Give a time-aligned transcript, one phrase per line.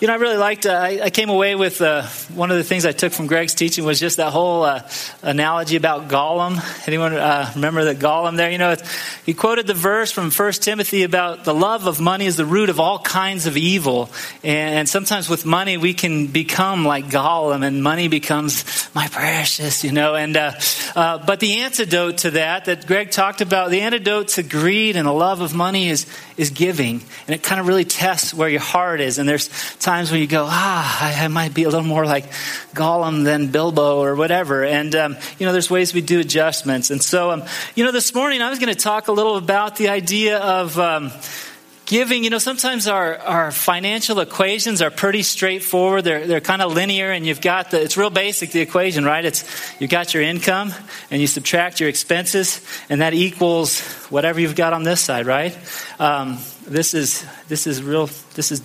[0.00, 0.66] you know, I really liked.
[0.66, 2.02] Uh, I, I, came away with uh,
[2.34, 4.88] one of the things I took from Greg's teaching was just that whole uh,
[5.22, 6.58] analogy about Gollum.
[6.88, 8.50] Anyone uh, remember that Gollum there?
[8.50, 8.76] You know,
[9.24, 12.70] he quoted the verse from First Timothy about the love of money is the root
[12.70, 14.10] of all kinds of evil,
[14.42, 18.64] and sometimes with money we can become like Gollum, and money becomes
[18.94, 20.16] my precious, you know.
[20.16, 20.52] And uh,
[20.96, 25.06] uh, but the antidote to that, that Greg talked about, the antidote to greed and
[25.06, 26.06] the love of money is
[26.36, 29.18] is giving, and it kind of really tests where your heart is.
[29.18, 32.30] And there's times when you go, ah, I, I might be a little more like
[32.74, 34.64] Gollum than Bilbo or whatever.
[34.64, 36.90] And um, you know, there's ways we do adjustments.
[36.90, 39.76] And so, um, you know, this morning I was going to talk a little about
[39.76, 40.78] the idea of.
[40.78, 41.12] Um,
[41.86, 46.04] giving, you know, sometimes our, our financial equations are pretty straightforward.
[46.04, 49.24] They're, they're kind of linear, and you've got the, it's real basic, the equation, right?
[49.24, 49.44] It's,
[49.80, 50.72] you've got your income,
[51.10, 55.56] and you subtract your expenses, and that equals whatever you've got on this side, right?
[55.98, 58.62] Um, this is, this is real, this is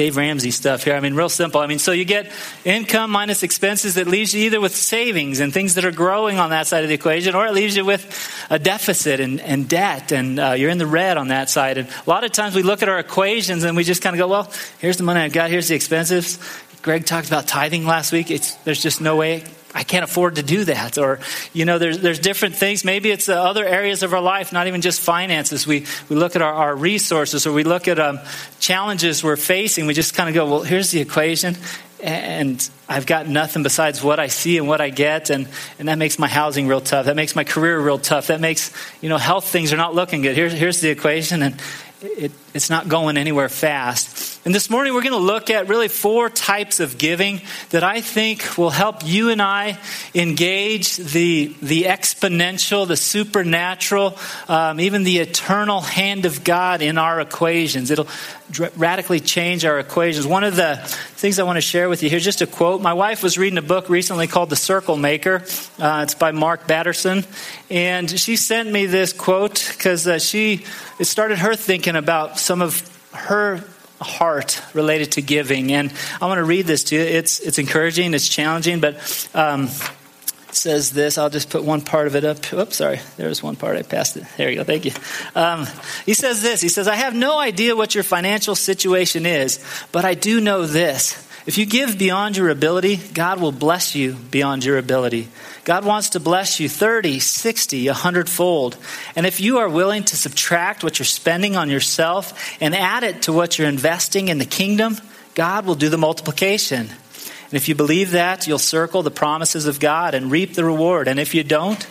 [0.00, 0.94] Dave Ramsey stuff here.
[0.94, 1.60] I mean, real simple.
[1.60, 2.32] I mean, so you get
[2.64, 6.48] income minus expenses that leaves you either with savings and things that are growing on
[6.48, 8.02] that side of the equation, or it leaves you with
[8.48, 11.76] a deficit and, and debt, and uh, you're in the red on that side.
[11.76, 14.18] And a lot of times we look at our equations and we just kind of
[14.18, 16.38] go, well, here's the money I've got, here's the expenses.
[16.82, 18.30] Greg talked about tithing last week.
[18.30, 20.98] It's, there's just no way I can't afford to do that.
[20.98, 21.20] Or,
[21.52, 22.84] you know, there's, there's different things.
[22.84, 25.66] Maybe it's uh, other areas of our life, not even just finances.
[25.66, 28.18] We, we look at our, our resources or we look at um,
[28.58, 29.86] challenges we're facing.
[29.86, 31.56] We just kind of go, well, here's the equation.
[32.02, 35.28] And I've got nothing besides what I see and what I get.
[35.30, 35.46] And,
[35.78, 37.06] and that makes my housing real tough.
[37.06, 38.28] That makes my career real tough.
[38.28, 38.72] That makes,
[39.02, 40.34] you know, health things are not looking good.
[40.34, 41.42] Here's, here's the equation.
[41.42, 41.60] And
[42.02, 44.30] it, it's not going anywhere fast.
[44.44, 48.00] And this morning we're going to look at really four types of giving that I
[48.00, 49.78] think will help you and I
[50.14, 54.16] engage the, the exponential, the supernatural,
[54.48, 57.90] um, even the eternal hand of God in our equations.
[57.90, 58.08] It'll
[58.50, 60.26] dr- radically change our equations.
[60.26, 62.80] One of the things I want to share with you here, just a quote.
[62.80, 65.44] My wife was reading a book recently called The Circle Maker.
[65.78, 67.26] Uh, it's by Mark Batterson.
[67.68, 70.64] And she sent me this quote because uh, she,
[70.98, 73.62] it started her thinking about some of her
[74.00, 75.72] heart related to giving.
[75.72, 77.02] And I want to read this to you.
[77.02, 78.96] It's, it's encouraging, it's challenging, but
[79.34, 81.18] um, it says this.
[81.18, 82.52] I'll just put one part of it up.
[82.52, 83.00] Oops, sorry.
[83.16, 83.76] There's one part.
[83.76, 84.24] I passed it.
[84.36, 84.64] There you go.
[84.64, 84.92] Thank you.
[85.34, 85.66] Um,
[86.06, 86.60] he says this.
[86.60, 89.62] He says, I have no idea what your financial situation is,
[89.92, 91.26] but I do know this.
[91.46, 95.28] If you give beyond your ability, God will bless you beyond your ability.
[95.64, 98.76] God wants to bless you 30, 60, 100 fold.
[99.14, 103.22] And if you are willing to subtract what you're spending on yourself and add it
[103.22, 104.96] to what you're investing in the kingdom,
[105.34, 106.88] God will do the multiplication.
[106.88, 111.08] And if you believe that, you'll circle the promises of God and reap the reward.
[111.08, 111.86] And if you don't,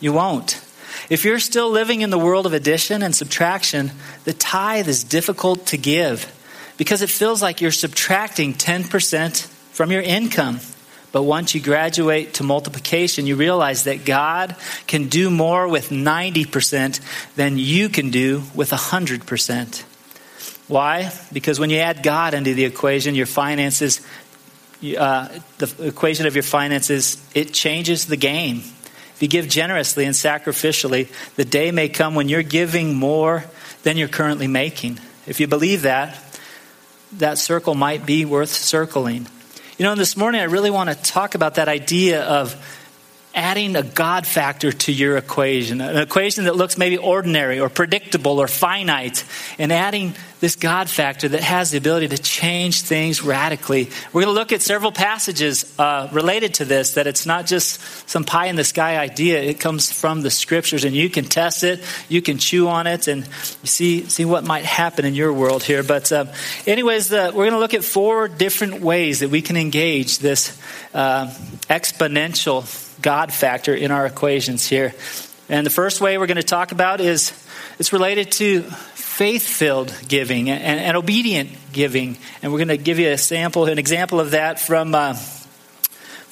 [0.00, 0.60] you won't.
[1.08, 3.92] If you're still living in the world of addition and subtraction,
[4.24, 6.30] the tithe is difficult to give
[6.76, 10.60] because it feels like you're subtracting 10% from your income.
[11.14, 14.56] But once you graduate to multiplication, you realize that God
[14.88, 17.00] can do more with 90%
[17.36, 19.84] than you can do with 100%.
[20.66, 21.12] Why?
[21.32, 24.04] Because when you add God into the equation, your finances,
[24.82, 28.56] uh, the equation of your finances, it changes the game.
[28.56, 33.44] If you give generously and sacrificially, the day may come when you're giving more
[33.84, 34.98] than you're currently making.
[35.28, 36.20] If you believe that,
[37.18, 39.28] that circle might be worth circling.
[39.76, 42.54] You know, this morning I really want to talk about that idea of
[43.34, 48.38] adding a God factor to your equation, an equation that looks maybe ordinary or predictable
[48.38, 49.24] or finite,
[49.58, 53.90] and adding this God factor that has the ability to change things radically.
[54.12, 57.80] We're going to look at several passages uh, related to this, that it's not just
[58.08, 59.40] some pie in the sky idea.
[59.40, 63.08] It comes from the scriptures, and you can test it, you can chew on it,
[63.08, 63.26] and
[63.64, 65.82] see, see what might happen in your world here.
[65.82, 66.26] But, uh,
[66.66, 70.60] anyways, we're going to look at four different ways that we can engage this
[70.92, 71.26] uh,
[71.68, 72.64] exponential
[73.04, 74.94] God factor in our equations here.
[75.50, 77.34] And the first way we're going to talk about is
[77.78, 78.62] it's related to
[78.94, 82.16] faith filled giving and, and, obedient giving.
[82.40, 84.94] And we're going to give you a sample, an example of that from.
[84.94, 85.16] Uh,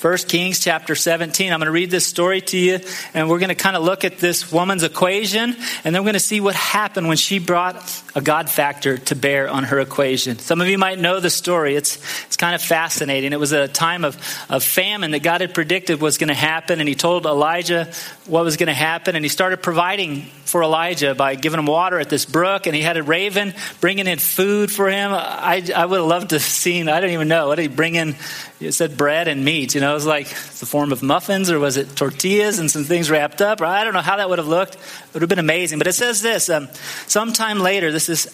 [0.03, 1.53] 1 Kings chapter 17.
[1.53, 2.81] I'm going to read this story to you,
[3.15, 5.55] and we're going to kind of look at this woman's equation,
[5.85, 9.15] and then we're going to see what happened when she brought a God factor to
[9.15, 10.41] bear on her equation.
[10.41, 11.77] Some of you might know the story.
[11.77, 13.33] It's, it's kind of fascinating.
[13.33, 14.17] It was a time of,
[14.51, 17.93] of famine that God had predicted was going to happen, and he told Elijah
[18.27, 22.01] what was going to happen, and he started providing for Elijah by giving him water
[22.01, 25.13] at this brook, and he had a raven bringing in food for him.
[25.13, 27.69] I, I would have loved to have seen, I don't even know, what did he
[27.69, 28.17] bring in?
[28.61, 29.75] It said bread and meat.
[29.75, 32.85] You know, it was like the form of muffins, or was it tortillas and some
[32.85, 33.61] things wrapped up?
[33.61, 34.75] Or I don't know how that would have looked.
[34.75, 35.79] It would have been amazing.
[35.79, 36.69] But it says this um,
[37.06, 38.27] sometime later, this is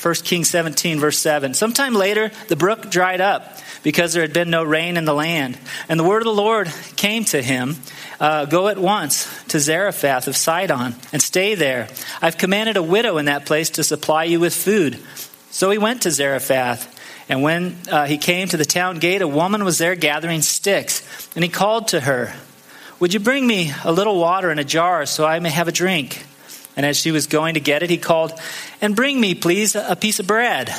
[0.00, 1.54] 1 Kings 17, verse 7.
[1.54, 5.58] Sometime later, the brook dried up because there had been no rain in the land.
[5.88, 7.76] And the word of the Lord came to him
[8.20, 11.88] uh, Go at once to Zarephath of Sidon and stay there.
[12.20, 14.98] I've commanded a widow in that place to supply you with food.
[15.50, 16.93] So he went to Zarephath.
[17.28, 21.02] And when uh, he came to the town gate, a woman was there gathering sticks.
[21.34, 22.34] And he called to her,
[23.00, 25.72] Would you bring me a little water in a jar so I may have a
[25.72, 26.24] drink?
[26.76, 28.32] And as she was going to get it, he called,
[28.80, 30.74] And bring me, please, a piece of bread.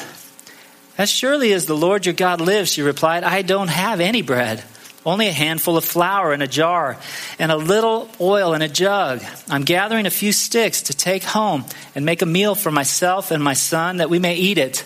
[0.98, 4.64] As surely as the Lord your God lives, she replied, I don't have any bread,
[5.06, 6.98] only a handful of flour in a jar
[7.38, 9.22] and a little oil in a jug.
[9.50, 11.66] I'm gathering a few sticks to take home
[11.96, 14.86] and make a meal for myself and my son that we may eat it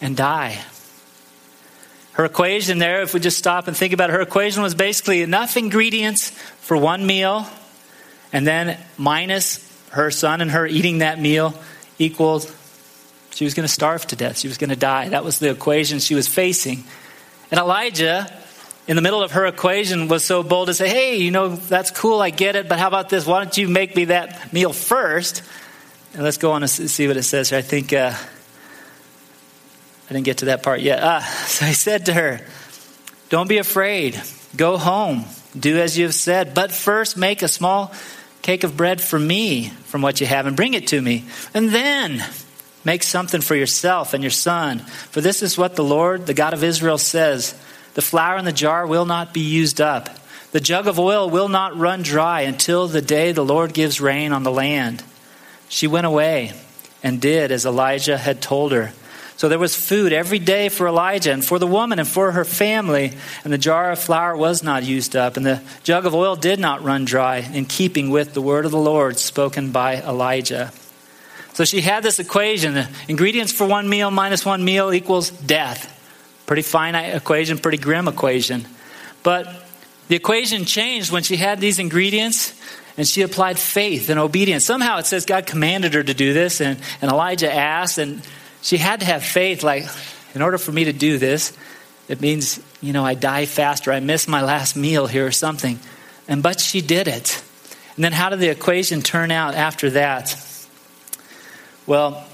[0.00, 0.58] and die.
[2.20, 5.22] Her equation there, if we just stop and think about it, her equation was basically
[5.22, 6.28] enough ingredients
[6.60, 7.46] for one meal,
[8.30, 11.54] and then minus her son and her eating that meal
[11.98, 12.54] equaled
[13.30, 14.36] she was going to starve to death.
[14.36, 15.08] She was going to die.
[15.08, 16.84] That was the equation she was facing.
[17.50, 18.30] And Elijah,
[18.86, 21.90] in the middle of her equation, was so bold to say, Hey, you know, that's
[21.90, 22.20] cool.
[22.20, 22.68] I get it.
[22.68, 23.24] But how about this?
[23.24, 25.42] Why don't you make me that meal first?
[26.12, 27.58] And let's go on and see what it says here.
[27.58, 28.12] I think uh,
[30.10, 30.98] I didn't get to that part yet.
[31.02, 32.40] Ah, so I said to her,
[33.28, 34.20] Don't be afraid.
[34.56, 35.24] Go home.
[35.58, 36.52] Do as you have said.
[36.52, 37.92] But first, make a small
[38.42, 41.24] cake of bread for me from what you have and bring it to me.
[41.54, 42.24] And then
[42.84, 44.80] make something for yourself and your son.
[44.80, 47.54] For this is what the Lord, the God of Israel, says
[47.94, 50.08] The flour in the jar will not be used up,
[50.52, 54.32] the jug of oil will not run dry until the day the Lord gives rain
[54.32, 55.04] on the land.
[55.68, 56.52] She went away
[57.04, 58.92] and did as Elijah had told her.
[59.40, 62.44] So there was food every day for Elijah and for the woman and for her
[62.44, 66.36] family, and the jar of flour was not used up, and the jug of oil
[66.36, 70.72] did not run dry, in keeping with the word of the Lord spoken by Elijah.
[71.54, 75.88] So she had this equation ingredients for one meal minus one meal equals death.
[76.44, 78.66] Pretty finite equation, pretty grim equation.
[79.22, 79.46] But
[80.08, 82.52] the equation changed when she had these ingredients
[82.98, 84.66] and she applied faith and obedience.
[84.66, 88.20] Somehow it says God commanded her to do this, and, and Elijah asked, and
[88.62, 89.84] she had to have faith, like,
[90.34, 91.52] in order for me to do this,
[92.08, 95.78] it means, you know, I die faster, I miss my last meal here or something.
[96.28, 97.42] And but she did it.
[97.96, 100.36] And then how did the equation turn out after that?
[101.86, 102.24] Well,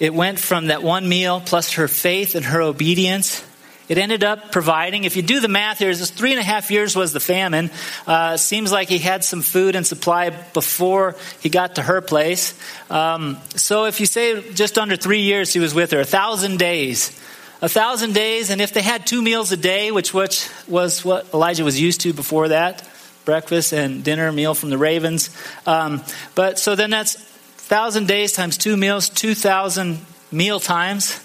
[0.00, 3.44] it went from that one meal plus her faith and her obedience
[3.88, 6.70] it ended up providing, if you do the math here, this three and a half
[6.70, 7.70] years was the famine.
[8.06, 12.58] Uh, seems like he had some food and supply before he got to her place.
[12.90, 16.58] Um, so if you say just under three years he was with her, a thousand
[16.58, 17.18] days.
[17.60, 21.34] A thousand days, and if they had two meals a day, which, which was what
[21.34, 22.88] Elijah was used to before that,
[23.24, 25.30] breakfast and dinner meal from the ravens.
[25.66, 26.04] Um,
[26.36, 29.98] but so then that's thousand days times two meals, two thousand
[30.30, 31.18] meal times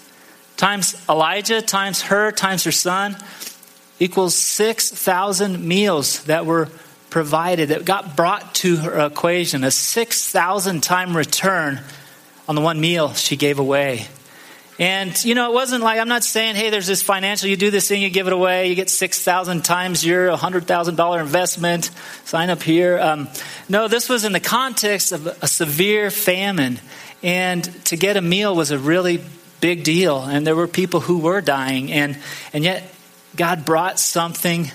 [0.56, 3.16] times Elijah, times her, times her son,
[3.98, 6.68] equals 6,000 meals that were
[7.10, 11.80] provided, that got brought to her equation, a 6,000 time return
[12.48, 14.06] on the one meal she gave away.
[14.78, 17.70] And, you know, it wasn't like, I'm not saying, hey, there's this financial, you do
[17.70, 21.90] this thing, you give it away, you get 6,000 times your $100,000 investment,
[22.24, 22.98] sign up here.
[22.98, 23.28] Um,
[23.68, 26.80] no, this was in the context of a severe famine.
[27.22, 29.22] And to get a meal was a really
[29.64, 32.18] big deal, and there were people who were dying, and,
[32.52, 32.84] and yet
[33.34, 34.70] God brought something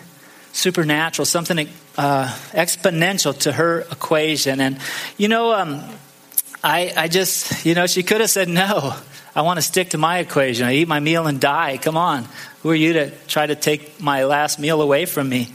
[0.51, 4.59] supernatural, something uh, exponential to her equation.
[4.59, 4.79] And,
[5.15, 5.83] you know, um,
[6.63, 8.95] I, I just, you know, she could have said, no,
[9.35, 10.65] I want to stick to my equation.
[10.65, 11.77] I eat my meal and die.
[11.77, 12.25] Come on.
[12.63, 15.49] Who are you to try to take my last meal away from me?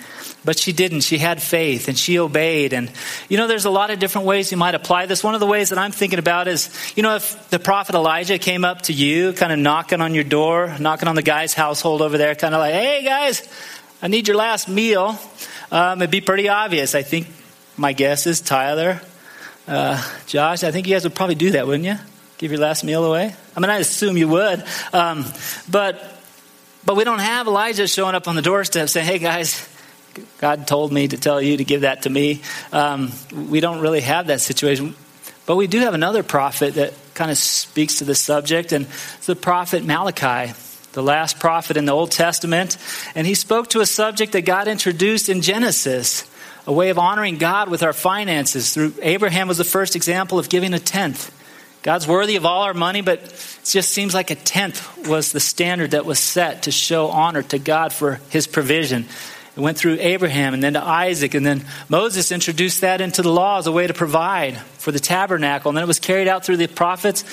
[0.44, 1.00] But she didn't.
[1.00, 2.74] She had faith and she obeyed.
[2.74, 2.90] And,
[3.30, 5.24] you know, there's a lot of different ways you might apply this.
[5.24, 8.38] One of the ways that I'm thinking about is, you know, if the prophet Elijah
[8.38, 12.02] came up to you, kind of knocking on your door, knocking on the guy's household
[12.02, 13.48] over there, kind of like, hey, guys,
[14.02, 15.18] I need your last meal.
[15.72, 16.94] Um, it'd be pretty obvious.
[16.94, 17.26] I think
[17.76, 19.00] my guess is Tyler,
[19.66, 21.96] uh, Josh, I think you guys would probably do that, wouldn't you?
[22.36, 23.34] Give your last meal away?
[23.56, 24.62] I mean, I assume you would.
[24.92, 25.24] Um,
[25.70, 26.20] but,
[26.84, 29.66] but we don't have Elijah showing up on the doorstep saying, hey, guys,
[30.38, 32.42] God told me to tell you to give that to me.
[32.72, 33.12] Um,
[33.48, 34.94] we don't really have that situation.
[35.46, 39.26] But we do have another prophet that kind of speaks to this subject, and it's
[39.26, 40.52] the prophet Malachi,
[40.92, 42.78] the last prophet in the Old Testament.
[43.14, 46.28] And he spoke to a subject that God introduced in Genesis
[46.66, 48.72] a way of honoring God with our finances.
[48.72, 51.30] Through Abraham was the first example of giving a tenth.
[51.82, 55.40] God's worthy of all our money, but it just seems like a tenth was the
[55.40, 59.04] standard that was set to show honor to God for his provision.
[59.56, 63.30] It went through Abraham and then to Isaac, and then Moses introduced that into the
[63.30, 65.68] law as a way to provide for the tabernacle.
[65.68, 67.24] And then it was carried out through the prophets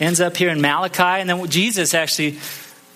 [0.00, 1.02] ends up here in Malachi.
[1.02, 2.38] And then Jesus actually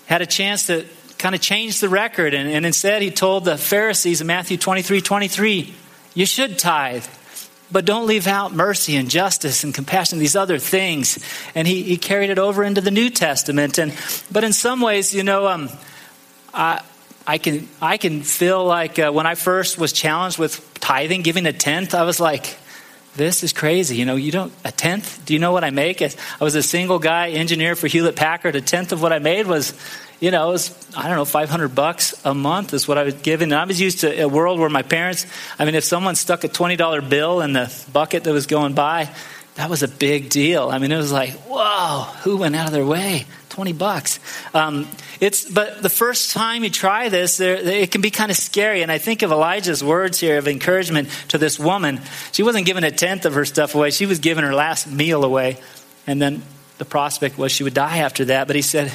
[0.05, 0.85] had a chance to
[1.17, 2.33] kind of change the record.
[2.33, 5.73] And, and instead, he told the Pharisees in Matthew 23 23,
[6.13, 7.05] you should tithe.
[7.71, 11.17] But don't leave out mercy and justice and compassion, these other things.
[11.55, 13.79] And he, he carried it over into the New Testament.
[13.79, 13.97] And
[14.31, 15.69] but in some ways, you know, um,
[16.53, 16.81] I,
[17.25, 21.45] I can I can feel like uh, when I first was challenged with tithing, giving
[21.45, 22.57] a tenth, I was like,
[23.15, 23.95] this is crazy.
[23.95, 25.23] You know, you don't, a tenth?
[25.25, 26.01] Do you know what I make?
[26.01, 28.55] I was a single guy engineer for Hewlett Packard.
[28.55, 29.73] A tenth of what I made was,
[30.19, 33.51] you know, was, I don't know, 500 bucks a month is what I was given.
[33.51, 35.27] And I was used to a world where my parents,
[35.59, 39.13] I mean, if someone stuck a $20 bill in the bucket that was going by,
[39.55, 40.69] that was a big deal.
[40.69, 43.25] I mean, it was like, whoa, who went out of their way?
[43.49, 44.19] 20 bucks.
[44.55, 44.87] Um,
[45.19, 48.81] it's, but the first time you try this, there, it can be kind of scary.
[48.81, 52.01] And I think of Elijah's words here of encouragement to this woman.
[52.31, 55.23] She wasn't giving a tenth of her stuff away, she was giving her last meal
[55.23, 55.57] away.
[56.07, 56.41] And then
[56.79, 58.47] the prospect was she would die after that.
[58.47, 58.91] But he said,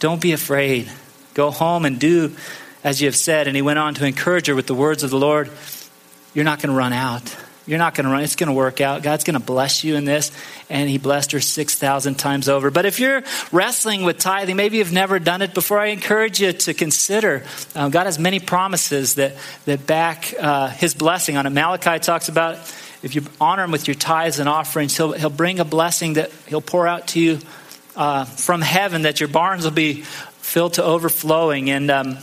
[0.00, 0.90] Don't be afraid.
[1.32, 2.36] Go home and do
[2.84, 3.46] as you have said.
[3.46, 5.50] And he went on to encourage her with the words of the Lord
[6.34, 7.36] You're not going to run out.
[7.68, 8.22] You're not going to run.
[8.22, 9.02] It's going to work out.
[9.02, 10.32] God's going to bless you in this.
[10.70, 12.70] And he blessed her 6,000 times over.
[12.70, 13.22] But if you're
[13.52, 17.44] wrestling with tithing, maybe you've never done it before, I encourage you to consider.
[17.74, 19.34] Um, God has many promises that,
[19.66, 21.50] that back uh, his blessing on it.
[21.50, 22.56] Malachi talks about
[23.02, 26.32] if you honor him with your tithes and offerings, he'll, he'll bring a blessing that
[26.46, 27.38] he'll pour out to you
[27.96, 31.68] uh, from heaven, that your barns will be filled to overflowing.
[31.68, 32.18] And um,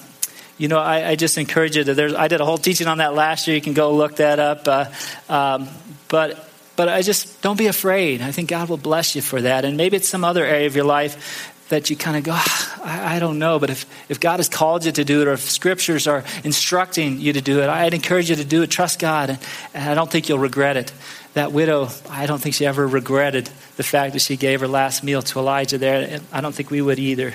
[0.57, 1.93] you know, I, I, just encourage you to.
[1.93, 3.55] There's, I did a whole teaching on that last year.
[3.55, 4.67] You can go look that up.
[4.67, 4.85] Uh,
[5.27, 5.67] um,
[6.07, 8.21] but but I just don't be afraid.
[8.21, 9.65] I think God will bless you for that.
[9.65, 12.81] And maybe it's some other area of your life that you kind of go, ah,
[12.83, 13.57] I, I, don't know.
[13.59, 17.19] But if, if God has called you to do it, or if scriptures are instructing
[17.19, 18.69] you to do it, I'd encourage you to do it.
[18.69, 19.39] Trust God, and,
[19.73, 20.91] and I don't think you'll regret it.
[21.35, 25.03] That widow, I don't think she ever regretted the fact that she gave her last
[25.03, 26.21] meal to Elijah there.
[26.31, 27.33] I don't think we would either.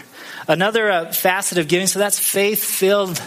[0.49, 3.21] Another uh, facet of giving, so that's faith filled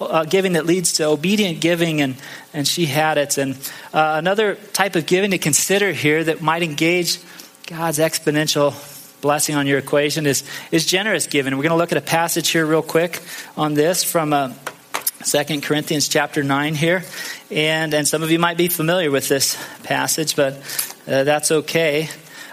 [0.00, 2.16] uh, giving that leads to obedient giving, and,
[2.54, 3.36] and she had it.
[3.36, 3.56] And
[3.92, 7.18] uh, another type of giving to consider here that might engage
[7.66, 8.72] God's exponential
[9.20, 11.54] blessing on your equation is, is generous giving.
[11.56, 13.20] We're going to look at a passage here, real quick,
[13.54, 14.54] on this from uh,
[15.24, 17.04] 2 Corinthians chapter 9 here.
[17.50, 20.54] And, and some of you might be familiar with this passage, but
[21.06, 22.08] uh, that's okay.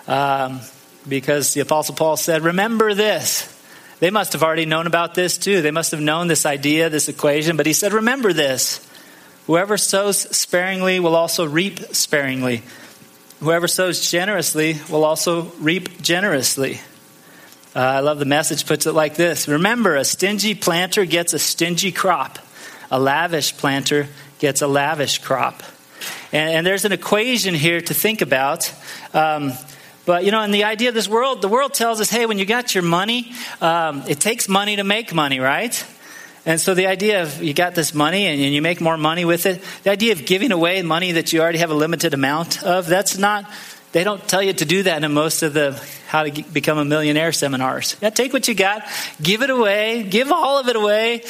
[0.07, 0.61] Um,
[1.07, 3.49] because the Apostle Paul said, Remember this
[4.03, 5.61] they must have already known about this too.
[5.61, 7.55] They must have known this idea, this equation.
[7.55, 8.85] But he said, Remember this
[9.47, 12.63] whoever sows sparingly will also reap sparingly.
[13.39, 16.81] Whoever sows generously will also reap generously.
[17.73, 21.39] Uh, I love the message puts it like this Remember, a stingy planter gets a
[21.39, 22.39] stingy crop,
[22.93, 24.07] a lavish planter
[24.37, 25.63] gets a lavish crop.
[26.31, 28.71] And, and there's an equation here to think about.
[29.15, 29.53] Um,
[30.05, 32.37] but, you know, in the idea of this world, the world tells us, hey, when
[32.37, 35.85] you got your money, um, it takes money to make money, right?
[36.45, 39.25] And so the idea of you got this money and, and you make more money
[39.25, 42.61] with it, the idea of giving away money that you already have a limited amount
[42.63, 43.49] of, that's not,
[43.91, 46.85] they don't tell you to do that in most of the how to become a
[46.85, 47.95] millionaire seminars.
[48.01, 48.83] Yeah, take what you got,
[49.19, 51.23] give it away, give all of it away,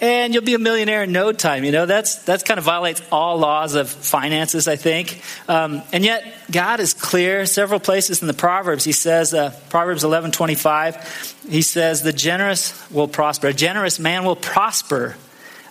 [0.00, 1.64] and you'll be a millionaire in no time.
[1.64, 5.22] You know, that's, that's kind of violates all laws of finances, I think.
[5.48, 7.46] Um, and yet, God is clear.
[7.46, 12.90] Several places in the Proverbs, He says, uh, Proverbs 11 25, He says, the generous
[12.90, 13.48] will prosper.
[13.48, 15.16] A generous man will prosper.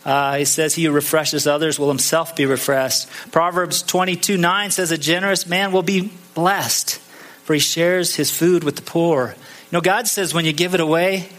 [0.05, 3.09] Uh, he says, He who refreshes others will himself be refreshed.
[3.31, 6.97] Proverbs 22 9 says, A generous man will be blessed,
[7.43, 9.35] for he shares his food with the poor.
[9.71, 11.29] You know, God says, when you give it away,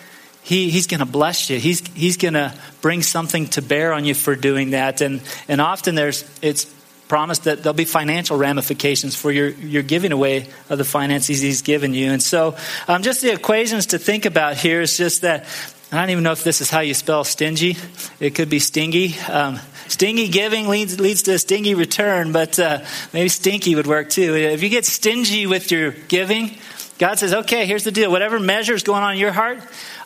[0.42, 1.58] he, he's going to bless you.
[1.58, 5.00] He's, he's going to bring something to bear on you for doing that.
[5.00, 6.64] And, and often there's, it's
[7.08, 11.62] promised that there'll be financial ramifications for your, your giving away of the finances he's
[11.62, 12.12] given you.
[12.12, 12.56] And so,
[12.86, 15.44] um, just the equations to think about here is just that
[15.92, 17.76] I don't even know if this is how you spell stingy.
[18.20, 19.18] It could be stingy.
[19.28, 24.08] Um, stingy giving leads, leads to a stingy return, but uh, maybe stinky would work
[24.08, 24.36] too.
[24.36, 26.56] If you get stingy with your giving,
[26.98, 28.12] God says, okay, here's the deal.
[28.12, 29.58] Whatever measure is going on in your heart,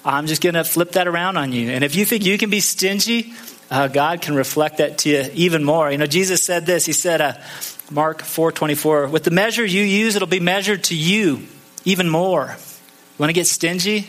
[0.04, 1.70] I'm just going to flip that around on you.
[1.70, 3.32] And if you think you can be stingy,
[3.70, 5.90] uh, God can reflect that to you even more.
[5.90, 6.84] You know, Jesus said this.
[6.84, 7.34] He said, uh,
[7.90, 11.46] Mark 4:24, with the measure you use, it'll be measured to you
[11.84, 12.56] even more.
[12.56, 14.08] You want to get stingy?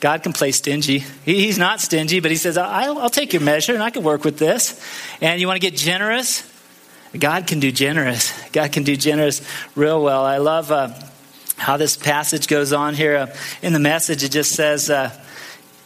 [0.00, 1.00] God can play stingy.
[1.24, 4.02] He, he's not stingy, but he says, I'll, I'll take your measure and I can
[4.02, 4.82] work with this.
[5.20, 6.46] And you want to get generous?
[7.18, 8.32] God can do generous.
[8.52, 9.42] God can do generous
[9.74, 10.24] real well.
[10.24, 10.92] I love uh,
[11.60, 13.16] how this passage goes on here.
[13.16, 13.26] Uh,
[13.60, 15.12] in the message, it just says, uh,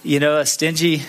[0.05, 1.03] you know, a stingy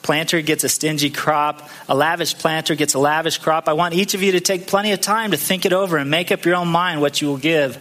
[0.00, 1.68] planter gets a stingy crop.
[1.86, 3.68] A lavish planter gets a lavish crop.
[3.68, 6.10] I want each of you to take plenty of time to think it over and
[6.10, 7.76] make up your own mind what you will give.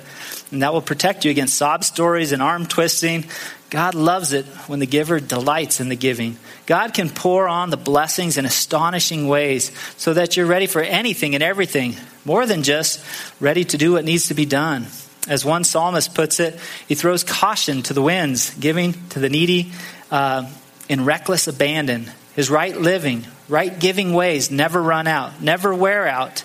[0.52, 3.24] And that will protect you against sob stories and arm twisting.
[3.70, 6.36] God loves it when the giver delights in the giving.
[6.66, 11.34] God can pour on the blessings in astonishing ways so that you're ready for anything
[11.34, 11.96] and everything,
[12.26, 13.02] more than just
[13.40, 14.86] ready to do what needs to be done.
[15.28, 19.72] As one psalmist puts it, he throws caution to the winds, giving to the needy
[20.12, 20.50] uh,
[20.88, 22.10] in reckless abandon.
[22.36, 26.44] His right living, right giving ways never run out, never wear out.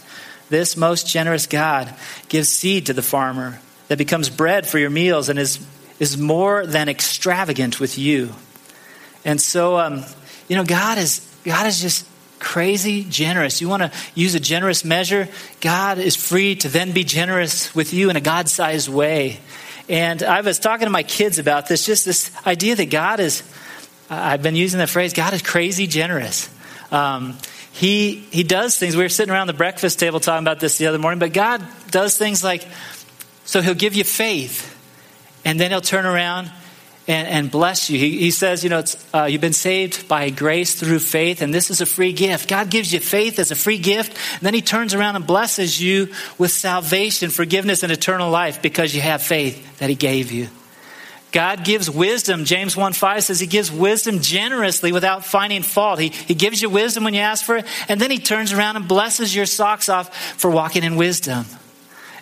[0.51, 1.95] This most generous God
[2.29, 5.65] gives seed to the farmer that becomes bread for your meals and is,
[5.99, 8.35] is more than extravagant with you.
[9.25, 10.05] And so, um,
[10.49, 12.07] you know, God is, God is just
[12.39, 13.61] crazy generous.
[13.61, 15.29] You want to use a generous measure?
[15.61, 19.41] God is free to then be generous with you in a God sized way.
[19.89, 23.43] And I was talking to my kids about this, just this idea that God is,
[24.09, 26.49] I've been using the phrase, God is crazy generous.
[26.91, 27.37] Um,
[27.73, 28.97] he, he does things.
[28.97, 31.67] We were sitting around the breakfast table talking about this the other morning, but God
[31.91, 32.65] does things like,
[33.45, 34.71] so He'll give you faith,
[35.45, 36.51] and then He'll turn around
[37.07, 37.99] and, and bless you.
[37.99, 38.83] He, he says, you know,
[39.13, 42.49] uh, you've been saved by grace through faith, and this is a free gift.
[42.49, 45.81] God gives you faith as a free gift, and then He turns around and blesses
[45.81, 50.49] you with salvation, forgiveness, and eternal life because you have faith that He gave you.
[51.35, 52.45] God gives wisdom.
[52.45, 55.99] James 1 5 says he gives wisdom generously without finding fault.
[55.99, 58.77] He, he gives you wisdom when you ask for it, and then he turns around
[58.77, 61.45] and blesses your socks off for walking in wisdom.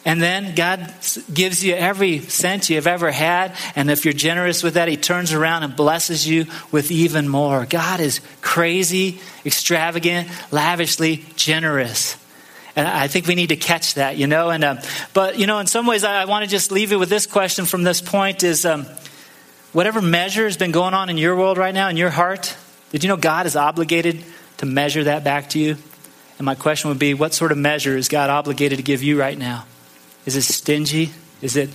[0.05, 0.93] And then God
[1.33, 3.55] gives you every cent you've ever had.
[3.77, 7.67] And if you're generous with that, He turns around and blesses you with even more.
[7.67, 12.17] God is crazy, extravagant, lavishly generous.
[12.75, 14.51] And I think we need to catch that, you know.
[14.51, 14.83] And uh,
[15.13, 17.27] but you know, in some ways, I, I want to just leave you with this
[17.27, 18.87] question from this point: is um,
[19.73, 22.57] whatever measure has been going on in your world right now, in your heart,
[22.91, 24.25] did you know God is obligated
[24.57, 25.77] to measure that back to you?
[26.39, 29.21] And my question would be, what sort of measure is God obligated to give you
[29.21, 29.67] right now?
[30.27, 31.11] Is it stingy?
[31.41, 31.71] Is it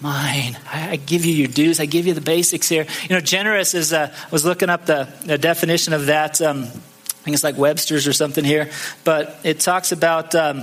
[0.00, 0.56] mine?
[0.72, 1.80] I, I give you your dues.
[1.80, 2.86] I give you the basics here.
[3.08, 6.40] You know, generous is, uh, I was looking up the, the definition of that.
[6.40, 8.70] Um, I think it's like Webster's or something here.
[9.04, 10.62] But it talks about um,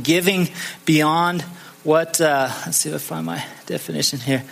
[0.00, 0.48] giving
[0.84, 1.42] beyond
[1.82, 4.44] what, uh, let's see if I find my definition here.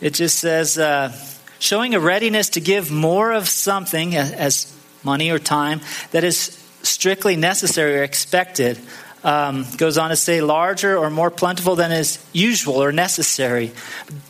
[0.00, 1.12] It just says, uh,
[1.58, 4.70] showing a readiness to give more of something as
[5.02, 8.78] money or time that is strictly necessary or expected
[9.24, 13.72] um, goes on to say, larger or more plentiful than is usual or necessary.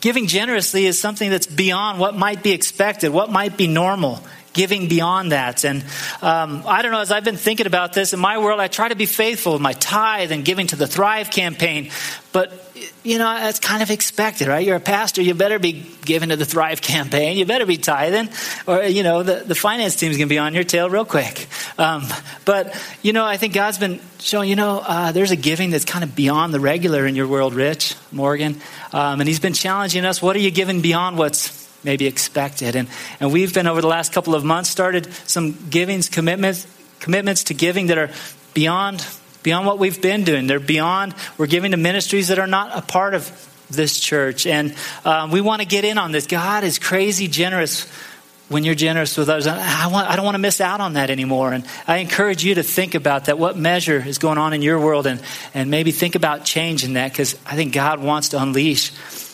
[0.01, 4.21] Giving generously is something that's beyond what might be expected, what might be normal
[4.55, 5.63] giving beyond that.
[5.63, 5.83] And
[6.23, 8.87] um, I don't know, as I've been thinking about this, in my world, I try
[8.87, 11.91] to be faithful with my tithe and giving to the Thrive campaign.
[12.31, 12.51] But
[13.03, 14.65] you know, that's kind of expected, right?
[14.65, 18.29] You're a pastor, you better be giving to the Thrive campaign, you better be tithing,
[18.67, 21.47] or, you know, the, the finance team's going to be on your tail real quick.
[21.77, 22.03] Um,
[22.43, 25.85] but, you know, I think God's been showing, you know, uh, there's a giving that's
[25.85, 28.59] kind of beyond the regular in your world, Rich, Morgan.
[28.91, 32.75] Um, and He's been challenging us what are you giving beyond what's maybe expected?
[32.75, 32.89] And,
[33.21, 36.67] and we've been, over the last couple of months, started some givings, commitments,
[36.99, 38.09] commitments to giving that are
[38.53, 39.05] beyond
[39.45, 40.47] beyond what we've been doing.
[40.47, 43.29] They're beyond, we're giving to ministries that are not a part of
[43.69, 44.47] this church.
[44.47, 44.73] And
[45.05, 46.25] um, we want to get in on this.
[46.25, 47.87] God is crazy generous
[48.49, 49.45] when you're generous with others.
[49.45, 51.53] I, want, I don't want to miss out on that anymore.
[51.53, 53.37] And I encourage you to think about that.
[53.37, 55.05] What measure is going on in your world?
[55.05, 55.21] And,
[55.53, 58.91] and maybe think about changing that because I think God wants to unleash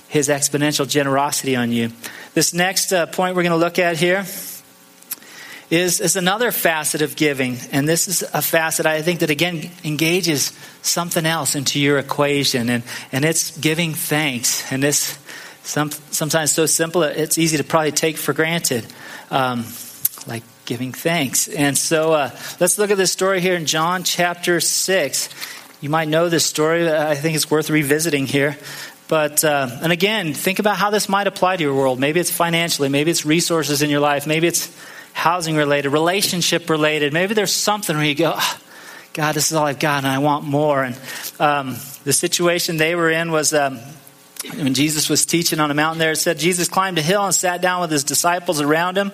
[0.09, 1.91] his exponential generosity on you.
[2.33, 4.25] This next uh, point we're going to look at here
[5.69, 7.57] is, is another facet of giving.
[7.73, 12.69] And this is a facet I think that again engages something else into your equation,
[12.69, 14.71] and, and it's giving thanks.
[14.71, 15.17] And this
[15.63, 18.85] some, sometimes so simple it's easy to probably take for granted,
[19.29, 19.65] um,
[20.25, 21.49] like giving thanks.
[21.49, 25.29] And so uh, let's look at this story here in John chapter 6.
[25.81, 26.89] You might know this story.
[26.89, 28.57] I think it's worth revisiting here.
[29.11, 31.99] But, uh, and again, think about how this might apply to your world.
[31.99, 34.73] Maybe it's financially, maybe it's resources in your life, maybe it's
[35.11, 37.11] housing related, relationship related.
[37.11, 38.59] Maybe there's something where you go, oh,
[39.11, 40.81] God, this is all I've got and I want more.
[40.85, 40.97] And
[41.41, 43.79] um, the situation they were in was um,
[44.55, 47.35] when Jesus was teaching on a mountain there, it said Jesus climbed a hill and
[47.35, 49.11] sat down with his disciples around him.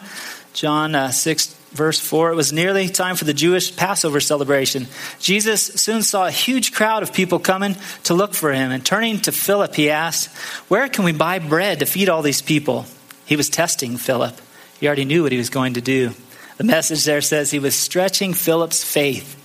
[0.54, 2.32] John uh, 6, verse 4.
[2.32, 4.88] It was nearly time for the Jewish Passover celebration.
[5.20, 8.72] Jesus soon saw a huge crowd of people coming to look for him.
[8.72, 10.36] And turning to Philip, he asked,
[10.68, 12.86] Where can we buy bread to feed all these people?
[13.26, 14.36] He was testing Philip.
[14.80, 16.12] He already knew what he was going to do.
[16.58, 19.36] The message there says he was stretching Philip's faith.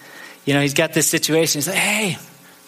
[0.44, 1.58] You know, he's got this situation.
[1.58, 2.18] He's like, hey,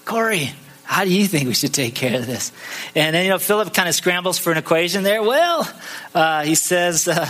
[0.05, 0.53] Corey,
[0.85, 2.53] how do you think we should take care of this?
[2.95, 5.23] And then, you know, Philip kind of scrambles for an equation there.
[5.23, 5.69] Well,
[6.15, 7.27] uh, he says, uh,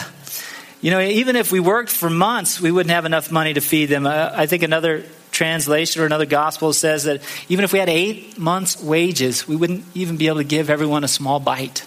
[0.85, 3.87] you know, even if we worked for months, we wouldn't have enough money to feed
[3.87, 4.07] them.
[4.07, 8.37] Uh, I think another translation or another gospel says that even if we had eight
[8.37, 11.87] months' wages, we wouldn't even be able to give everyone a small bite.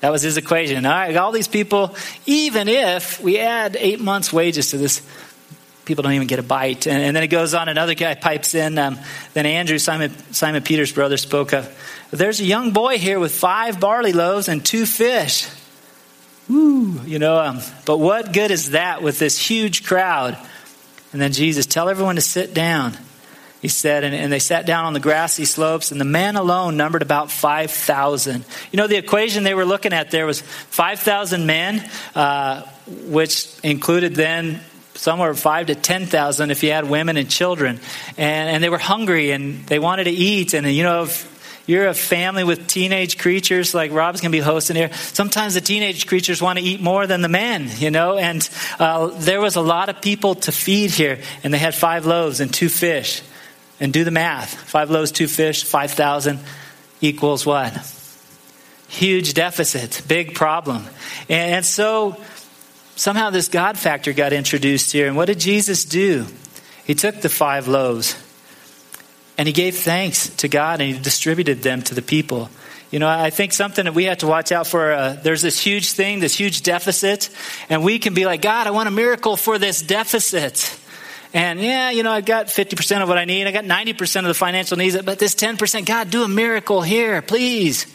[0.00, 0.84] That was his equation.
[0.84, 5.00] All right, all these people, even if we add eight months' wages to this,
[5.86, 6.86] people don't even get a bite.
[6.86, 8.76] And, and then it goes on, another guy pipes in.
[8.76, 8.98] Um,
[9.32, 11.74] then Andrew, Simon, Simon Peter's brother, spoke of,
[12.10, 15.48] There's a young boy here with five barley loaves and two fish.
[16.48, 20.36] Woo, you know, um, but what good is that with this huge crowd?
[21.12, 22.96] And then Jesus, tell everyone to sit down.
[23.62, 26.76] He said, and, and they sat down on the grassy slopes, and the man alone
[26.76, 28.44] numbered about 5,000.
[28.70, 32.62] You know, the equation they were looking at there was 5,000 men, uh,
[33.06, 34.60] which included then
[34.96, 37.80] somewhere five to 10,000 if you had women and children.
[38.18, 40.52] And, and they were hungry and they wanted to eat.
[40.52, 41.33] And, you know, if,
[41.66, 44.92] you're a family with teenage creatures like Rob's going to be hosting here.
[44.92, 48.48] Sometimes the teenage creatures want to eat more than the men, you know, and
[48.78, 52.40] uh, there was a lot of people to feed here, and they had five loaves
[52.40, 53.22] and two fish.
[53.80, 56.38] And do the math five loaves, two fish, 5,000
[57.00, 57.72] equals what?
[58.88, 60.84] Huge deficit, big problem.
[61.28, 62.16] And so
[62.94, 65.08] somehow this God factor got introduced here.
[65.08, 66.26] And what did Jesus do?
[66.84, 68.16] He took the five loaves
[69.36, 72.50] and he gave thanks to God and he distributed them to the people.
[72.90, 74.92] You know, I think something that we have to watch out for.
[74.92, 77.28] Uh, there's this huge thing, this huge deficit,
[77.68, 80.78] and we can be like, God, I want a miracle for this deficit.
[81.32, 83.48] And yeah, you know, I've got 50% of what I need.
[83.48, 87.20] I got 90% of the financial needs, but this 10%, God, do a miracle here,
[87.20, 87.92] please.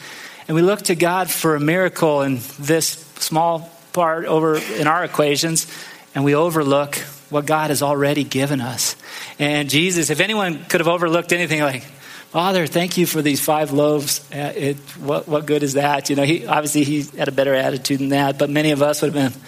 [0.49, 2.87] And we look to God for a miracle in this
[3.19, 5.67] small part over in our equations,
[6.13, 6.97] and we overlook
[7.29, 8.95] what God has already given us.
[9.37, 11.83] And Jesus, if anyone could have overlooked anything like,
[12.31, 14.19] Father, thank you for these five loaves.
[14.31, 16.09] Uh, it, what, what good is that?
[16.11, 19.01] You know, he, obviously he had a better attitude than that, but many of us
[19.01, 19.41] would have been,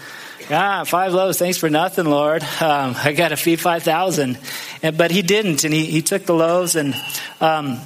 [0.50, 2.42] ah, five loaves, thanks for nothing, Lord.
[2.44, 4.38] Um, I got to feed 5,000.
[4.82, 6.76] But he didn't, and he, he took the loaves.
[6.76, 6.96] And,
[7.40, 7.80] um,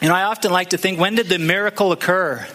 [0.00, 2.46] you know, I often like to think, when did the miracle occur?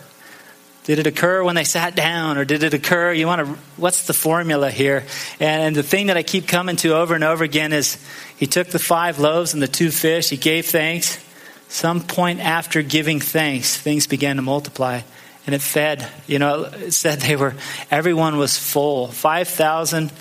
[0.83, 3.13] Did it occur when they sat down, or did it occur?
[3.13, 5.05] You want to, what's the formula here?
[5.39, 8.03] And the thing that I keep coming to over and over again is
[8.35, 11.23] he took the five loaves and the two fish, he gave thanks.
[11.67, 15.01] Some point after giving thanks, things began to multiply
[15.45, 16.07] and it fed.
[16.27, 17.55] You know, it said they were,
[17.89, 19.07] everyone was full.
[19.07, 20.11] 5,000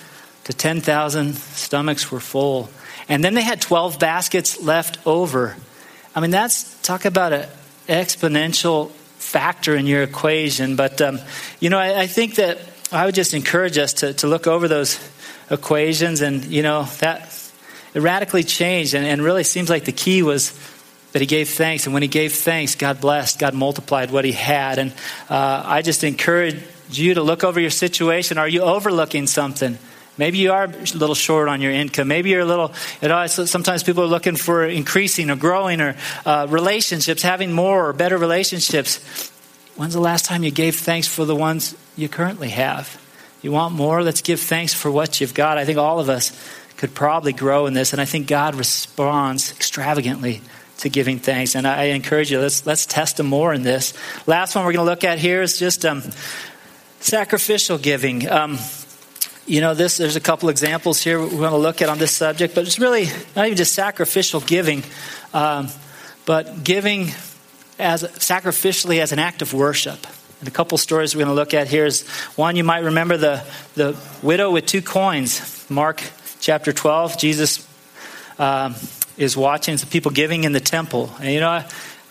[0.45, 2.71] to 10,000 stomachs were full.
[3.09, 5.57] And then they had 12 baskets left over.
[6.15, 7.49] I mean, that's, talk about an
[7.89, 8.93] exponential
[9.31, 10.75] factor in your equation.
[10.75, 11.21] But, um,
[11.61, 12.59] you know, I, I, think that
[12.91, 14.99] I would just encourage us to, to look over those
[15.51, 17.33] equations and, you know, that
[17.95, 20.53] it radically changed and, and really seems like the key was
[21.13, 21.87] that he gave thanks.
[21.87, 24.79] And when he gave thanks, God blessed, God multiplied what he had.
[24.79, 24.93] And
[25.29, 28.37] uh, I just encourage you to look over your situation.
[28.37, 29.79] Are you overlooking something?
[30.21, 32.09] Maybe you are a little short on your income.
[32.09, 32.75] Maybe you're a little,
[33.27, 38.19] sometimes people are looking for increasing or growing or uh, relationships, having more or better
[38.19, 38.99] relationships.
[39.77, 43.01] When's the last time you gave thanks for the ones you currently have?
[43.41, 44.03] You want more?
[44.03, 45.57] Let's give thanks for what you've got.
[45.57, 46.39] I think all of us
[46.77, 50.43] could probably grow in this, and I think God responds extravagantly
[50.81, 51.55] to giving thanks.
[51.55, 53.95] And I encourage you, let's, let's test them more in this.
[54.27, 56.03] Last one we're going to look at here is just um,
[57.01, 58.29] sacrificial giving.
[58.29, 58.59] Um,
[59.51, 62.13] you know, this, there's a couple examples here we're going to look at on this
[62.13, 64.85] subject, but it's really not even just sacrificial giving,
[65.35, 65.67] um,
[66.25, 67.09] but giving
[67.77, 70.07] as sacrificially as an act of worship.
[70.39, 73.17] And a couple stories we're going to look at here is one you might remember
[73.17, 75.69] the, the widow with two coins.
[75.69, 76.01] Mark
[76.39, 77.69] chapter 12, Jesus
[78.39, 78.77] um,
[79.17, 81.11] is watching some people giving in the temple.
[81.19, 81.67] And you know, I,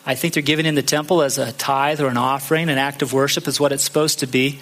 [0.05, 3.01] I think they're giving in the temple as a tithe or an offering, an act
[3.01, 4.59] of worship is what it's supposed to be.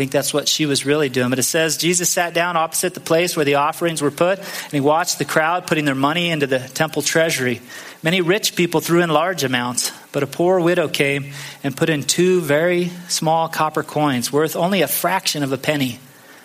[0.00, 1.28] I think that's what she was really doing.
[1.28, 4.72] But it says Jesus sat down opposite the place where the offerings were put, and
[4.72, 7.60] he watched the crowd putting their money into the temple treasury.
[8.02, 12.04] Many rich people threw in large amounts, but a poor widow came and put in
[12.04, 15.98] two very small copper coins, worth only a fraction of a penny.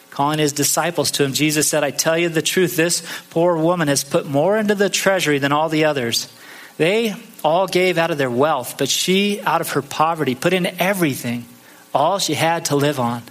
[0.09, 3.87] Calling his disciples to him, Jesus said, I tell you the truth, this poor woman
[3.87, 6.27] has put more into the treasury than all the others.
[6.75, 10.65] They all gave out of their wealth, but she, out of her poverty, put in
[10.65, 11.45] everything,
[11.93, 13.23] all she had to live on.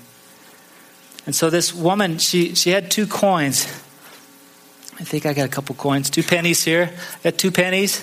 [1.26, 3.64] And so this woman, she, she had two coins.
[4.98, 6.90] I think I got a couple coins, two pennies here.
[6.92, 8.02] I got two pennies.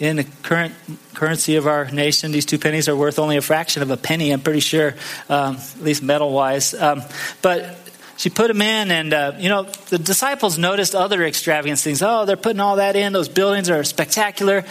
[0.00, 0.74] In the current
[1.14, 4.32] currency of our nation, these two pennies are worth only a fraction of a penny,
[4.32, 4.94] I'm pretty sure,
[5.28, 6.74] um, at least metal wise.
[6.74, 7.02] Um,
[7.42, 7.76] but
[8.16, 12.02] she put them in, and uh, you know, the disciples noticed other extravagant things.
[12.02, 14.64] Oh, they're putting all that in, those buildings are spectacular.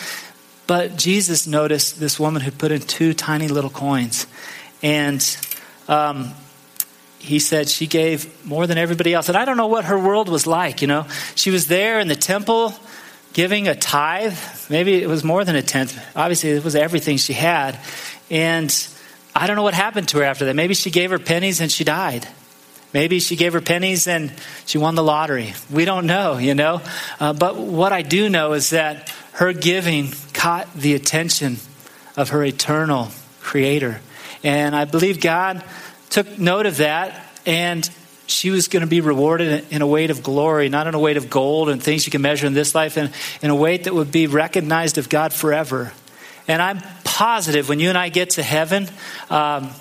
[0.68, 4.28] But Jesus noticed this woman who put in two tiny little coins.
[4.82, 5.26] And
[5.88, 6.34] um,
[7.24, 9.30] he said she gave more than everybody else.
[9.30, 11.08] And I don't know what her world was like, you know.
[11.36, 12.74] She was there in the temple
[13.32, 14.38] giving a tithe.
[14.70, 15.98] Maybe it was more than a tenth.
[16.18, 17.80] Obviously, it was everything she had.
[18.30, 18.70] And
[19.34, 20.54] I don't know what happened to her after that.
[20.54, 22.28] Maybe she gave her pennies and she died.
[22.94, 24.34] Maybe she gave her pennies and
[24.66, 25.54] she won the lottery.
[25.72, 26.82] We don't know, you know.
[27.22, 31.56] Uh, but what I do know is that her giving caught the attention
[32.18, 34.02] of her eternal creator.
[34.44, 35.64] And I believe God
[36.14, 37.90] took note of that and
[38.28, 41.18] she was going to be rewarded in a weight of glory, not in a weight
[41.18, 43.94] of gold and things you can measure in this life, and in a weight that
[43.94, 45.92] would be recognized of God forever.
[46.48, 48.88] And I'm positive when you and I get to heaven,
[49.30, 49.72] um,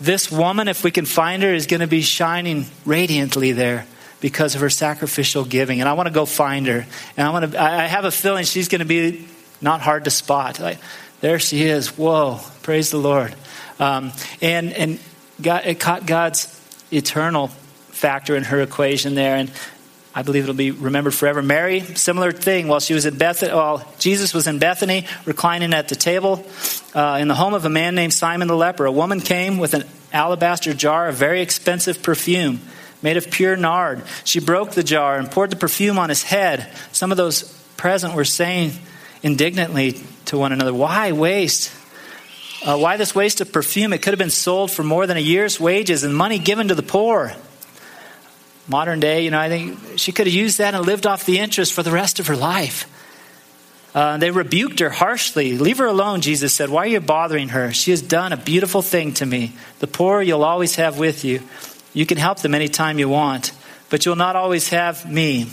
[0.00, 3.86] this woman, if we can find her, is going to be shining radiantly there
[4.20, 5.80] because of her sacrificial giving.
[5.80, 6.86] And I want to go find her.
[7.16, 7.62] And I want to.
[7.62, 9.26] I have a feeling she's going to be
[9.60, 10.58] not hard to spot.
[10.58, 10.78] Like,
[11.20, 11.96] there she is.
[11.96, 12.40] Whoa!
[12.62, 13.34] Praise the Lord.
[13.78, 14.98] Um, and and
[15.42, 16.60] God, it caught God's
[16.92, 17.48] eternal
[17.90, 19.36] factor in her equation there.
[19.36, 19.50] And
[20.14, 21.42] I believe it'll be remembered forever.
[21.42, 22.68] Mary, similar thing.
[22.68, 26.44] While she was in Bethany, while Jesus was in Bethany, reclining at the table
[26.94, 29.74] uh, in the home of a man named Simon the leper, a woman came with
[29.74, 32.60] an alabaster jar of very expensive perfume
[33.00, 34.02] made of pure nard.
[34.24, 36.70] She broke the jar and poured the perfume on his head.
[36.92, 37.44] Some of those
[37.76, 38.72] present were saying
[39.22, 41.72] indignantly to one another, "Why waste?"
[42.64, 43.92] Uh, why this waste of perfume?
[43.92, 46.74] It could have been sold for more than a year's wages and money given to
[46.74, 47.34] the poor
[48.68, 51.38] modern day, you know, I think she could have used that and lived off the
[51.38, 52.88] interest for the rest of her life.
[53.94, 55.58] Uh, they rebuked her harshly.
[55.58, 56.70] Leave her alone, Jesus said.
[56.70, 57.72] Why are you bothering her?
[57.72, 59.52] She has done a beautiful thing to me.
[59.80, 61.42] The poor you'll always have with you.
[61.92, 63.52] You can help them anytime you want,
[63.90, 65.48] but you'll not always have me.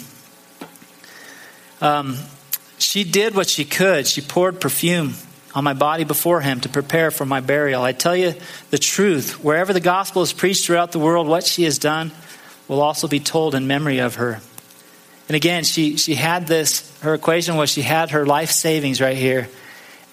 [1.81, 2.17] Um,
[2.77, 4.07] she did what she could.
[4.07, 5.15] She poured perfume
[5.59, 7.83] on my body before him to prepare for my burial.
[7.83, 8.33] I tell you
[8.69, 9.43] the truth.
[9.43, 12.11] Wherever the gospel is preached throughout the world, what she has done
[12.69, 14.39] will also be told in memory of her.
[15.27, 19.17] And again, she, she had this, her equation was she had her life savings right
[19.17, 19.49] here,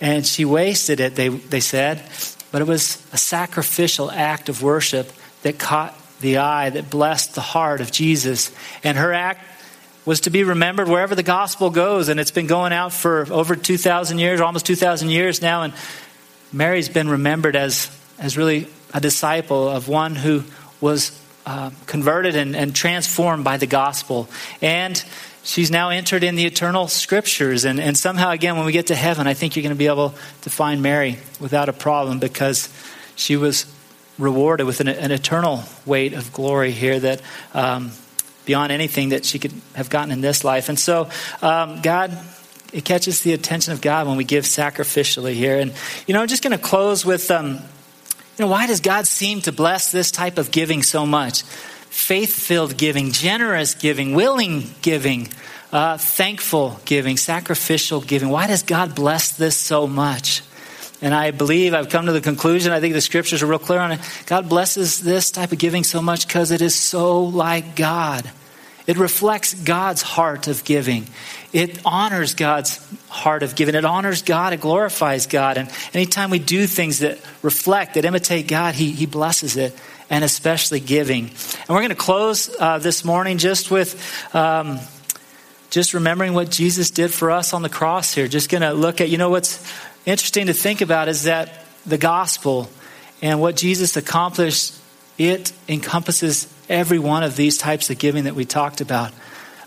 [0.01, 2.03] and she wasted it, they, they said,
[2.51, 7.41] but it was a sacrificial act of worship that caught the eye, that blessed the
[7.41, 8.51] heart of Jesus.
[8.83, 9.45] And her act
[10.07, 13.57] was to be remembered wherever the gospel goes, and it's been going out for over
[13.57, 15.75] 2,000 years, almost 2,000 years now, and
[16.53, 20.45] Mary's been remembered as, as really a disciple of one who
[20.81, 24.29] was uh, converted and, and transformed by the gospel.
[24.63, 25.03] And
[25.43, 27.65] she's now entered in the eternal scriptures.
[27.65, 29.89] And, and somehow, again, when we get to heaven, I think you're going to be
[29.89, 32.73] able to find Mary without a problem because
[33.17, 33.67] she was
[34.19, 37.23] rewarded with an, an eternal weight of glory here that.
[37.55, 37.91] Um,
[38.47, 40.71] beyond anything that she could have gotten in this life.
[40.71, 41.11] And so,
[41.43, 42.17] um, God,
[42.73, 45.59] it catches the attention of God when we give sacrificially here.
[45.59, 45.75] And,
[46.07, 47.61] you know, I'm just going to close with um,
[48.39, 51.43] you know, why does God seem to bless this type of giving so much?
[51.43, 55.29] Faith filled giving, generous giving, willing giving,
[55.73, 58.29] uh, thankful giving, sacrificial giving.
[58.29, 60.43] Why does God bless this so much?
[61.03, 63.81] And I believe I've come to the conclusion, I think the scriptures are real clear
[63.81, 64.01] on it.
[64.27, 68.31] God blesses this type of giving so much because it is so like God.
[68.87, 71.09] It reflects God's heart of giving.
[71.53, 73.75] It honors God's heart of giving.
[73.75, 74.53] It honors God.
[74.53, 75.59] It glorifies God.
[75.59, 79.77] And anytime we do things that reflect, that imitate God, He, he blesses it,
[80.09, 81.25] and especially giving.
[81.25, 84.35] And we're going to close uh, this morning just with.
[84.35, 84.79] Um,
[85.69, 88.29] just remembering what Jesus did for us on the cross here.
[88.29, 89.61] Just going to look at, you know, what's
[90.07, 92.71] interesting to think about is that the gospel
[93.21, 94.75] and what Jesus accomplished,
[95.19, 99.13] it encompasses every one of these types of giving that we talked about.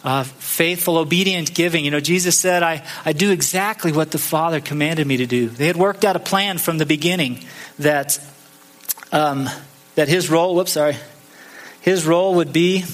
[0.02, 1.84] Uh, faithful, obedient giving.
[1.84, 5.49] You know, Jesus said, I, I do exactly what the Father commanded me to do.
[5.49, 7.43] They had worked out a plan from the beginning
[7.80, 8.17] that,
[9.12, 9.49] um,
[9.95, 10.95] that his role, whoops, sorry,
[11.82, 12.86] his role would be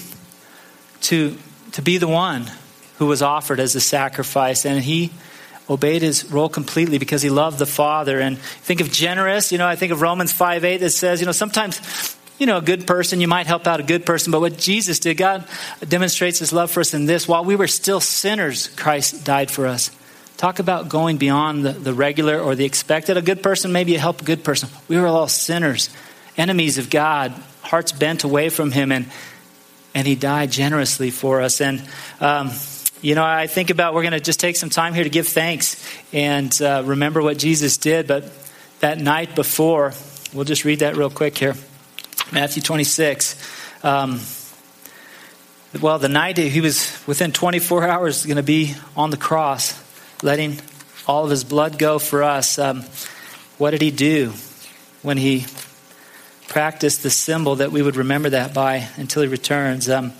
[1.02, 1.36] to,
[1.72, 2.50] to be the one
[2.98, 4.64] who was offered as a sacrifice.
[4.64, 5.12] And he
[5.68, 8.20] obeyed his role completely because he loved the Father.
[8.20, 11.26] And think of generous, you know, I think of Romans 5 8 that says, you
[11.26, 14.40] know, sometimes you know, a good person, you might help out a good person, but
[14.40, 15.46] what Jesus did, God
[15.86, 17.26] demonstrates his love for us in this.
[17.26, 19.90] While we were still sinners, Christ died for us.
[20.36, 23.16] Talk about going beyond the, the regular or the expected.
[23.16, 24.68] A good person, maybe you help a good person.
[24.86, 25.88] We were all sinners,
[26.36, 29.06] enemies of God, hearts bent away from him, and,
[29.94, 31.62] and he died generously for us.
[31.62, 31.82] And,
[32.20, 32.50] um,
[33.02, 35.28] you know, I think about we're going to just take some time here to give
[35.28, 38.24] thanks and uh, remember what Jesus did, but
[38.80, 39.92] that night before,
[40.32, 41.54] we'll just read that real quick here.
[42.32, 43.36] Matthew 26.
[43.84, 44.20] Um,
[45.80, 49.80] well, the night he was within 24 hours going to be on the cross,
[50.22, 50.58] letting
[51.06, 52.58] all of his blood go for us.
[52.58, 52.82] Um,
[53.58, 54.32] what did he do
[55.02, 55.46] when he
[56.48, 59.88] practiced the symbol that we would remember that by until he returns.
[59.88, 60.12] Um,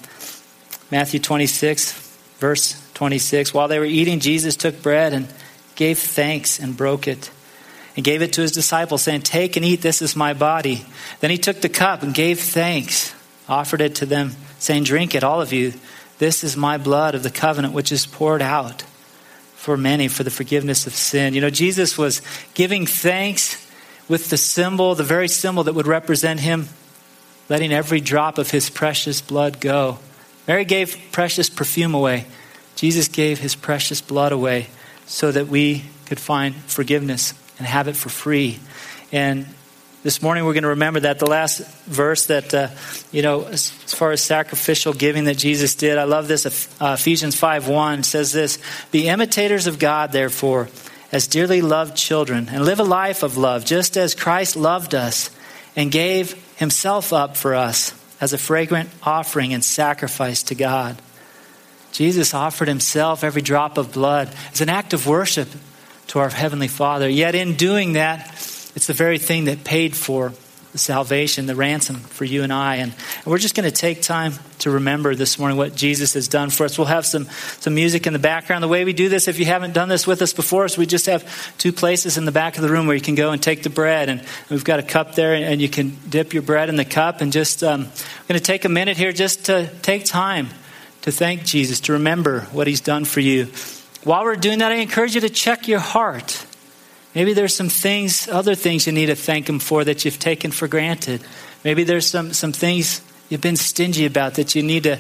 [0.91, 2.06] Matthew 26,
[2.39, 3.53] verse 26.
[3.53, 5.29] While they were eating, Jesus took bread and
[5.75, 7.31] gave thanks and broke it
[7.97, 10.85] and gave it to his disciples, saying, Take and eat, this is my body.
[11.21, 13.15] Then he took the cup and gave thanks,
[13.49, 15.73] offered it to them, saying, Drink it, all of you.
[16.19, 18.83] This is my blood of the covenant, which is poured out
[19.55, 21.35] for many for the forgiveness of sin.
[21.35, 22.23] You know, Jesus was
[22.55, 23.67] giving thanks
[24.09, 26.69] with the symbol, the very symbol that would represent him,
[27.49, 29.99] letting every drop of his precious blood go.
[30.47, 32.27] Mary gave precious perfume away.
[32.77, 34.69] Jesus gave his precious blood away
[35.07, 38.61] so that we could find forgiveness and have it for free.
[39.11, 39.47] And
[40.03, 42.69] this morning we're going to remember that the last verse that, uh,
[43.11, 46.47] you know, as, far as sacrificial giving that Jesus did, I love this.
[46.81, 48.59] Uh, Ephesians 5 1 says this
[48.93, 50.69] Be imitators of God, therefore,
[51.11, 55.31] as dearly loved children, and live a life of love, just as Christ loved us
[55.75, 60.97] and gave himself up for us as a fragrant offering and sacrifice to God.
[61.93, 65.49] Jesus offered himself, every drop of blood, as an act of worship
[66.09, 67.09] to our Heavenly Father.
[67.09, 68.29] Yet, in doing that,
[68.75, 70.33] it's the very thing that paid for
[70.77, 72.77] the salvation, the ransom for you and I.
[72.77, 76.51] And we're just going to take time to remember this morning what Jesus has done
[76.51, 76.77] for us.
[76.77, 77.29] We'll have some,
[77.61, 78.63] some music in the background.
[78.63, 80.85] The way we do this, if you haven't done this with us before, is we
[80.85, 83.43] just have two places in the back of the room where you can go and
[83.43, 84.11] take the bread.
[84.11, 87.23] And we've got a cup there, and you can dip your bread in the cup.
[87.23, 90.49] And just, um, I'm going to take a minute here just to take time
[91.03, 93.47] to thank Jesus, to remember what he's done for you.
[94.05, 96.45] While we're doing that, I encourage you to check your heart.
[97.17, 100.51] Maybe there's some things, other things you need to thank him for that you've taken
[100.51, 101.23] for granted.
[101.65, 103.01] Maybe there's some, some things
[103.31, 104.99] you've been stingy about that you need to.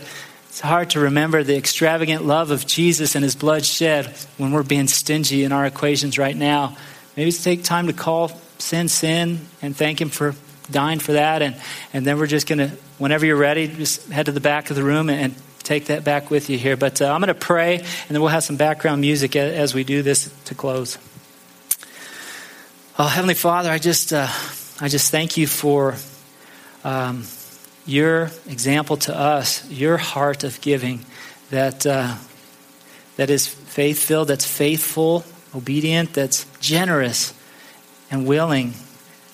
[0.48, 4.06] It's hard to remember the extravagant love of Jesus and his blood shed
[4.38, 6.78] when we're being stingy in our equations right now.
[7.18, 10.34] Maybe take time to call sin sin and thank him for
[10.70, 11.42] dying for that.
[11.42, 11.54] And,
[11.92, 14.76] and then we're just going to, whenever you're ready, just head to the back of
[14.76, 16.78] the room and, and take that back with you here.
[16.78, 19.84] But uh, I'm going to pray, and then we'll have some background music as we
[19.84, 20.96] do this to close.
[22.98, 24.26] Oh, Heavenly Father, I just, uh,
[24.80, 25.96] I just thank you for
[26.82, 27.24] um,
[27.84, 31.04] your example to us, your heart of giving
[31.50, 32.14] that, uh,
[33.16, 37.34] that is faith filled, that's faithful, obedient, that's generous
[38.10, 38.72] and willing,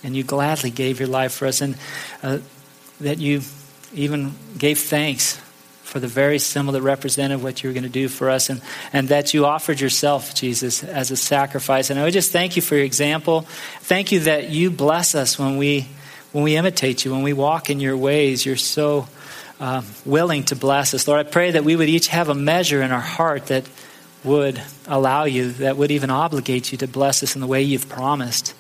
[0.03, 1.77] and you gladly gave your life for us, and
[2.25, 2.39] uh,
[3.01, 3.43] that you
[3.95, 5.41] even gave thanks
[5.93, 8.63] for the very symbol that represented what you were going to do for us, and,
[8.95, 11.91] and that you offered yourself, Jesus, as a sacrifice.
[11.91, 13.43] And I would just thank you for your example.
[13.83, 15.87] Thank you that you bless us when we
[16.33, 18.47] when we imitate you, when we walk in your ways.
[18.47, 19.07] You're so
[19.61, 21.27] um, willing to bless us, Lord.
[21.27, 23.69] I pray that we would each have a measure in our heart that
[24.25, 27.89] would allow you, that would even obligate you to bless us in the way you've
[27.89, 28.55] promised.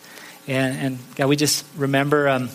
[0.46, 2.50] And, and God, we just remember um,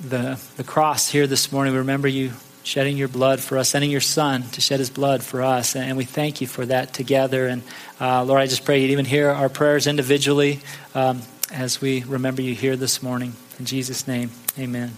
[0.00, 1.74] the the cross here this morning.
[1.74, 2.32] We remember you
[2.64, 5.76] shedding your blood for us, sending your son to shed his blood for us.
[5.76, 7.46] And we thank you for that together.
[7.46, 7.62] And
[8.00, 10.60] uh, Lord, I just pray you'd even hear our prayers individually
[10.94, 11.22] um,
[11.52, 13.34] as we remember you here this morning.
[13.58, 14.92] In Jesus' name, amen.